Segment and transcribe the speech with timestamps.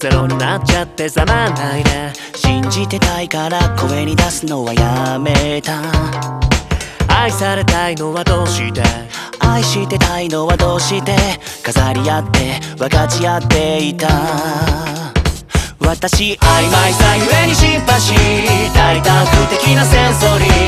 [0.00, 5.82] ゼロになっちゃってざまないね信じてたいから声に出すのはやめた。
[7.08, 8.80] 愛されたいのはどうして？
[9.40, 11.16] 愛してたいのはどうして？
[11.64, 14.06] 飾り合って分かち合っていた。
[15.80, 20.67] 私曖昧さゆえにシンパシー大胆不敵なセンソリー。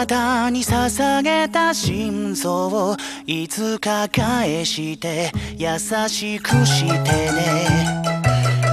[0.00, 7.66] なたに捧げた心臓をいつか返して優しくしてね。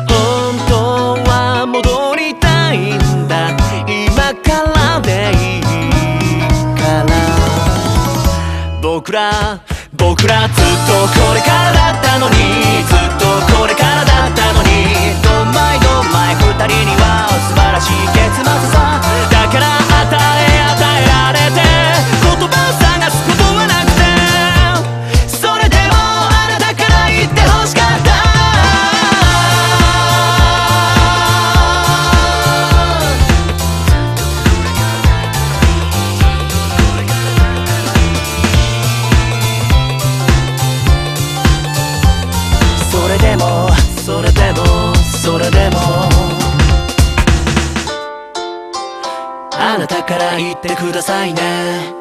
[0.08, 0.76] 本当
[1.30, 3.50] は戻りたいんだ。
[3.86, 5.62] 今からでいい
[6.80, 7.12] から。
[8.82, 9.60] 僕ら
[9.98, 12.87] 僕らずっとこれからだったのに。
[45.38, 45.78] それでも
[49.52, 51.97] あなたから言ってくださいね。